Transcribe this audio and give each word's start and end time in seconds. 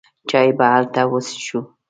چای 0.29 0.47
به 0.57 0.65
هلته 0.73 1.01
وڅېښو. 1.11 1.59